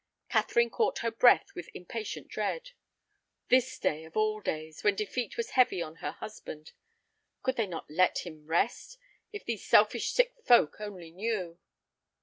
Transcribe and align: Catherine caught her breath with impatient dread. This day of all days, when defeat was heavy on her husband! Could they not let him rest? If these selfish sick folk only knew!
Catherine 0.29 0.71
caught 0.71 0.97
her 1.05 1.11
breath 1.11 1.53
with 1.53 1.69
impatient 1.75 2.27
dread. 2.27 2.71
This 3.49 3.77
day 3.77 4.03
of 4.03 4.17
all 4.17 4.39
days, 4.39 4.83
when 4.83 4.95
defeat 4.95 5.37
was 5.37 5.51
heavy 5.51 5.79
on 5.79 5.97
her 5.97 6.13
husband! 6.13 6.71
Could 7.43 7.55
they 7.55 7.67
not 7.67 7.87
let 7.87 8.25
him 8.25 8.47
rest? 8.47 8.97
If 9.31 9.45
these 9.45 9.63
selfish 9.63 10.11
sick 10.11 10.33
folk 10.43 10.77
only 10.81 11.11
knew! 11.11 11.59